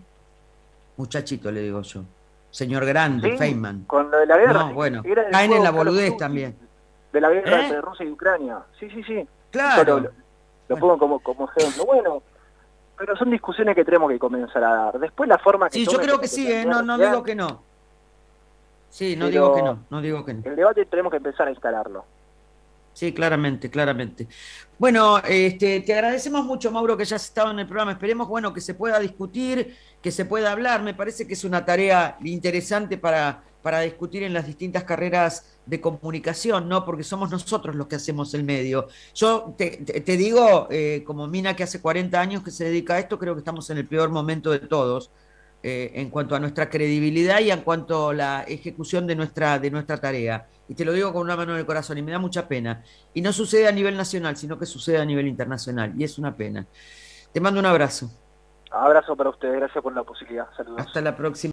Muchachito, 0.98 1.50
le 1.50 1.62
digo 1.62 1.80
yo. 1.80 2.02
Señor 2.50 2.84
grande, 2.84 3.38
Feynman. 3.38 3.84
Con 3.84 4.10
lo 4.10 4.18
de 4.18 4.26
la 4.26 4.36
guerra. 4.36 4.52
No, 4.52 4.74
bueno, 4.74 5.02
caen 5.32 5.54
en 5.54 5.64
la 5.64 5.70
boludez 5.70 6.14
también. 6.18 6.67
De 7.12 7.20
la 7.20 7.30
guerra 7.30 7.60
¿Eh? 7.60 7.64
entre 7.64 7.80
Rusia 7.80 8.06
y 8.06 8.10
Ucrania. 8.10 8.58
Sí, 8.78 8.90
sí, 8.90 9.02
sí. 9.04 9.26
Claro. 9.50 10.10
Lo, 10.68 10.76
pongo 10.76 10.98
como, 10.98 11.20
como 11.20 11.50
ejemplo. 11.50 11.86
Bueno, 11.86 12.22
pero 12.96 13.16
son 13.16 13.30
discusiones 13.30 13.74
que 13.74 13.84
tenemos 13.84 14.10
que 14.10 14.18
comenzar 14.18 14.62
a 14.62 14.74
dar. 14.74 14.98
Después 14.98 15.28
la 15.28 15.38
forma 15.38 15.70
que... 15.70 15.78
Sí, 15.78 15.86
yo 15.86 15.98
creo 15.98 16.20
que 16.20 16.28
sí, 16.28 16.50
¿eh? 16.50 16.64
no, 16.66 16.82
no 16.82 16.98
digo 16.98 17.22
que 17.22 17.34
no. 17.34 17.62
Sí, 18.90 19.16
no 19.16 19.28
digo 19.28 19.54
que 19.54 19.62
no, 19.62 19.78
no 19.90 20.00
digo 20.00 20.24
que 20.24 20.34
no. 20.34 20.42
El 20.44 20.56
debate 20.56 20.84
tenemos 20.86 21.10
que 21.10 21.18
empezar 21.18 21.48
a 21.48 21.50
instalarlo. 21.50 22.04
Sí, 22.98 23.12
claramente, 23.12 23.70
claramente. 23.70 24.26
Bueno, 24.76 25.18
este, 25.18 25.82
te 25.82 25.94
agradecemos 25.94 26.44
mucho, 26.44 26.72
Mauro, 26.72 26.96
que 26.96 27.04
hayas 27.04 27.24
estado 27.24 27.52
en 27.52 27.60
el 27.60 27.66
programa. 27.66 27.92
Esperemos, 27.92 28.26
bueno, 28.26 28.52
que 28.52 28.60
se 28.60 28.74
pueda 28.74 28.98
discutir, 28.98 29.76
que 30.02 30.10
se 30.10 30.24
pueda 30.24 30.50
hablar. 30.50 30.82
Me 30.82 30.94
parece 30.94 31.24
que 31.24 31.34
es 31.34 31.44
una 31.44 31.64
tarea 31.64 32.16
interesante 32.24 32.98
para, 32.98 33.44
para 33.62 33.80
discutir 33.80 34.22
en 34.22 34.32
las 34.32 34.46
distintas 34.46 34.84
carreras 34.84 35.58
de 35.66 35.80
comunicación, 35.80 36.68
¿no? 36.68 36.84
Porque 36.84 37.02
somos 37.02 37.30
nosotros 37.30 37.74
los 37.74 37.86
que 37.86 37.96
hacemos 37.96 38.32
el 38.34 38.44
medio. 38.44 38.88
Yo 39.14 39.54
te, 39.56 40.16
digo, 40.16 40.68
eh, 40.70 41.02
como 41.06 41.26
Mina 41.26 41.54
que 41.56 41.64
hace 41.64 41.80
40 41.80 42.20
años 42.20 42.42
que 42.42 42.50
se 42.50 42.64
dedica 42.64 42.94
a 42.94 42.98
esto, 42.98 43.18
creo 43.18 43.34
que 43.34 43.40
estamos 43.40 43.68
en 43.70 43.78
el 43.78 43.86
peor 43.86 44.10
momento 44.10 44.50
de 44.50 44.60
todos. 44.60 45.10
Eh, 45.60 45.90
en 45.94 46.08
cuanto 46.08 46.36
a 46.36 46.38
nuestra 46.38 46.70
credibilidad 46.70 47.40
y 47.40 47.50
en 47.50 47.62
cuanto 47.62 48.10
a 48.10 48.14
la 48.14 48.42
ejecución 48.44 49.08
de 49.08 49.16
nuestra, 49.16 49.58
de 49.58 49.72
nuestra 49.72 49.96
tarea. 49.96 50.46
Y 50.68 50.74
te 50.74 50.84
lo 50.84 50.92
digo 50.92 51.12
con 51.12 51.22
una 51.22 51.34
mano 51.34 51.52
en 51.54 51.58
el 51.58 51.66
corazón 51.66 51.98
y 51.98 52.02
me 52.02 52.12
da 52.12 52.20
mucha 52.20 52.46
pena. 52.46 52.84
Y 53.12 53.22
no 53.22 53.32
sucede 53.32 53.66
a 53.66 53.72
nivel 53.72 53.96
nacional, 53.96 54.36
sino 54.36 54.56
que 54.56 54.66
sucede 54.66 54.98
a 54.98 55.04
nivel 55.04 55.26
internacional. 55.26 55.94
Y 55.98 56.04
es 56.04 56.16
una 56.16 56.36
pena. 56.36 56.64
Te 57.32 57.40
mando 57.40 57.58
un 57.58 57.66
abrazo. 57.66 58.08
Abrazo 58.70 59.16
para 59.16 59.30
ustedes, 59.30 59.56
gracias 59.56 59.82
por 59.82 59.94
la 59.94 60.04
posibilidad. 60.04 60.46
Saludos. 60.56 60.86
Hasta 60.86 61.00
la 61.00 61.16
próxima. 61.16 61.52